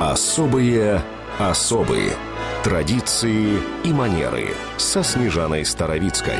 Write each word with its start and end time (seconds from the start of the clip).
Особые 0.00 1.02
особые 1.38 2.10
традиции 2.64 3.60
и 3.84 3.92
манеры 3.92 4.48
со 4.76 5.02
Снежаной 5.02 5.64
Старовицкой. 5.64 6.34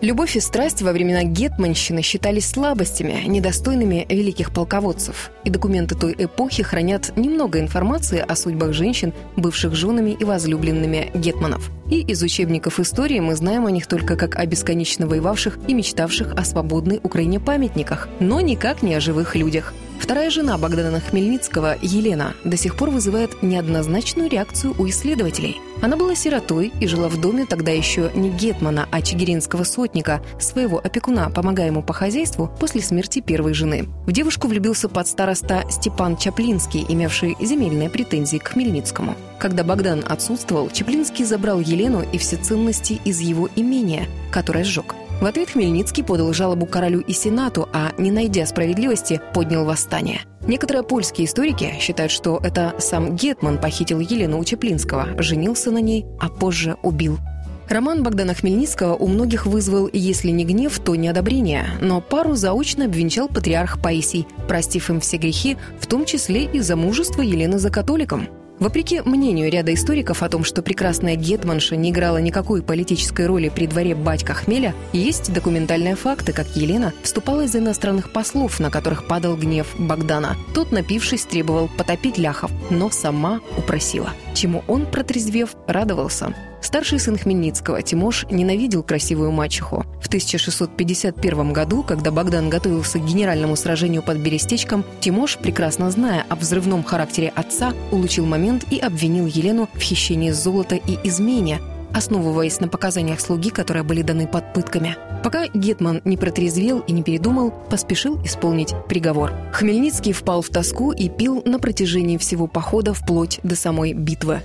Любовь 0.00 0.34
и 0.36 0.40
страсть 0.40 0.82
во 0.82 0.92
времена 0.92 1.22
гетманщины 1.22 2.02
считались 2.02 2.48
слабостями, 2.48 3.22
недостойными 3.26 4.04
великих 4.08 4.52
полководцев. 4.52 5.30
И 5.44 5.50
документы 5.50 5.94
той 5.94 6.16
эпохи 6.18 6.64
хранят 6.64 7.16
немного 7.16 7.60
информации 7.60 8.18
о 8.18 8.34
судьбах 8.34 8.72
женщин, 8.72 9.12
бывших 9.36 9.76
женами 9.76 10.16
и 10.18 10.24
возлюбленными 10.24 11.12
гетманов. 11.14 11.70
И 11.88 12.00
из 12.00 12.20
учебников 12.22 12.80
истории 12.80 13.20
мы 13.20 13.36
знаем 13.36 13.66
о 13.66 13.70
них 13.70 13.86
только 13.86 14.16
как 14.16 14.34
о 14.34 14.46
бесконечно 14.46 15.06
воевавших 15.06 15.58
и 15.68 15.74
мечтавших 15.74 16.34
о 16.34 16.44
свободной 16.44 16.98
Украине 17.00 17.38
памятниках, 17.38 18.08
но 18.18 18.40
никак 18.40 18.82
не 18.82 18.94
о 18.94 19.00
живых 19.00 19.36
людях. 19.36 19.72
Вторая 20.02 20.30
жена 20.30 20.58
Богдана 20.58 20.98
Хмельницкого, 20.98 21.76
Елена, 21.80 22.34
до 22.42 22.56
сих 22.56 22.74
пор 22.74 22.90
вызывает 22.90 23.40
неоднозначную 23.40 24.28
реакцию 24.28 24.74
у 24.76 24.88
исследователей. 24.88 25.60
Она 25.80 25.96
была 25.96 26.16
сиротой 26.16 26.72
и 26.80 26.88
жила 26.88 27.08
в 27.08 27.20
доме 27.20 27.46
тогда 27.46 27.70
еще 27.70 28.10
не 28.16 28.28
Гетмана, 28.28 28.88
а 28.90 29.00
чигиринского 29.00 29.62
сотника, 29.62 30.20
своего 30.40 30.78
опекуна, 30.78 31.30
помогая 31.30 31.68
ему 31.68 31.84
по 31.84 31.92
хозяйству 31.92 32.50
после 32.58 32.82
смерти 32.82 33.20
первой 33.20 33.54
жены. 33.54 33.88
В 34.04 34.10
девушку 34.10 34.48
влюбился 34.48 34.88
подстароста 34.88 35.62
Степан 35.70 36.16
Чаплинский, 36.16 36.84
имевший 36.88 37.36
земельные 37.40 37.88
претензии 37.88 38.38
к 38.38 38.48
Хмельницкому. 38.48 39.14
Когда 39.38 39.62
Богдан 39.62 40.04
отсутствовал, 40.06 40.68
Чаплинский 40.68 41.24
забрал 41.24 41.60
Елену 41.60 42.02
и 42.12 42.18
все 42.18 42.36
ценности 42.36 43.00
из 43.04 43.20
его 43.20 43.48
имения, 43.54 44.08
которое 44.32 44.64
сжег. 44.64 44.96
В 45.22 45.24
ответ 45.24 45.50
Хмельницкий 45.50 46.02
подал 46.02 46.32
жалобу 46.32 46.66
королю 46.66 46.98
и 46.98 47.12
сенату, 47.12 47.68
а, 47.72 47.92
не 47.96 48.10
найдя 48.10 48.44
справедливости, 48.44 49.20
поднял 49.32 49.64
восстание. 49.64 50.22
Некоторые 50.48 50.82
польские 50.82 51.28
историки 51.28 51.74
считают, 51.78 52.10
что 52.10 52.40
это 52.42 52.74
сам 52.80 53.14
Гетман 53.14 53.58
похитил 53.58 54.00
Елену 54.00 54.40
у 54.40 54.44
Чеплинского, 54.44 55.22
женился 55.22 55.70
на 55.70 55.78
ней, 55.78 56.06
а 56.18 56.28
позже 56.28 56.76
убил. 56.82 57.20
Роман 57.68 58.02
Богдана 58.02 58.34
Хмельницкого 58.34 58.96
у 58.96 59.06
многих 59.06 59.46
вызвал, 59.46 59.88
если 59.92 60.30
не 60.30 60.44
гнев, 60.44 60.76
то 60.80 60.96
неодобрение, 60.96 61.66
но 61.80 62.00
пару 62.00 62.34
заочно 62.34 62.86
обвенчал 62.86 63.28
патриарх 63.28 63.80
Паисий, 63.80 64.26
простив 64.48 64.90
им 64.90 64.98
все 64.98 65.18
грехи, 65.18 65.56
в 65.78 65.86
том 65.86 66.04
числе 66.04 66.46
и 66.46 66.58
замужество 66.58 67.22
Елены 67.22 67.60
за 67.60 67.70
католиком– 67.70 68.26
Вопреки 68.62 69.00
мнению 69.04 69.50
ряда 69.50 69.74
историков 69.74 70.22
о 70.22 70.28
том, 70.28 70.44
что 70.44 70.62
прекрасная 70.62 71.16
Гетманша 71.16 71.74
не 71.74 71.90
играла 71.90 72.18
никакой 72.18 72.62
политической 72.62 73.26
роли 73.26 73.48
при 73.48 73.66
дворе 73.66 73.96
батька 73.96 74.34
Хмеля, 74.34 74.72
есть 74.92 75.32
документальные 75.32 75.96
факты, 75.96 76.32
как 76.32 76.46
Елена 76.54 76.92
вступала 77.02 77.48
за 77.48 77.58
иностранных 77.58 78.12
послов, 78.12 78.60
на 78.60 78.70
которых 78.70 79.08
падал 79.08 79.36
гнев 79.36 79.66
Богдана. 79.80 80.36
Тот, 80.54 80.70
напившись, 80.70 81.24
требовал 81.24 81.68
потопить 81.76 82.18
ляхов, 82.18 82.52
но 82.70 82.88
сама 82.92 83.40
упросила. 83.58 84.10
Чему 84.32 84.62
он, 84.68 84.86
протрезвев, 84.86 85.56
радовался. 85.66 86.32
Старший 86.72 87.00
сын 87.00 87.18
Хмельницкого, 87.18 87.82
Тимош, 87.82 88.24
ненавидел 88.30 88.82
красивую 88.82 89.30
мачеху. 89.30 89.84
В 90.00 90.06
1651 90.06 91.52
году, 91.52 91.82
когда 91.82 92.10
Богдан 92.10 92.48
готовился 92.48 92.98
к 92.98 93.04
генеральному 93.04 93.56
сражению 93.56 94.02
под 94.02 94.16
Берестечком, 94.16 94.82
Тимош, 95.00 95.36
прекрасно 95.36 95.90
зная 95.90 96.24
о 96.30 96.34
взрывном 96.34 96.82
характере 96.82 97.30
отца, 97.36 97.74
улучил 97.90 98.24
момент 98.24 98.64
и 98.70 98.78
обвинил 98.78 99.26
Елену 99.26 99.68
в 99.74 99.80
хищении 99.80 100.30
золота 100.30 100.76
и 100.76 100.96
измене, 101.06 101.60
основываясь 101.92 102.58
на 102.58 102.68
показаниях 102.68 103.20
слуги, 103.20 103.50
которые 103.50 103.82
были 103.82 104.00
даны 104.00 104.26
под 104.26 104.54
пытками. 104.54 104.96
Пока 105.22 105.48
Гетман 105.48 106.00
не 106.06 106.16
протрезвел 106.16 106.78
и 106.78 106.92
не 106.92 107.02
передумал, 107.02 107.50
поспешил 107.68 108.18
исполнить 108.24 108.72
приговор. 108.88 109.30
Хмельницкий 109.52 110.14
впал 110.14 110.40
в 110.40 110.48
тоску 110.48 110.92
и 110.92 111.10
пил 111.10 111.42
на 111.44 111.58
протяжении 111.58 112.16
всего 112.16 112.46
похода 112.46 112.94
вплоть 112.94 113.40
до 113.42 113.56
самой 113.56 113.92
битвы. 113.92 114.40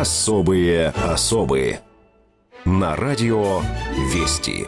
Особые 0.00 0.88
особые. 0.88 1.82
На 2.64 2.96
радио 2.96 3.60
Вести. 4.14 4.66